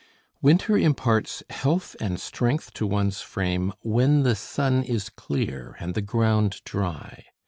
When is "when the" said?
3.83-4.35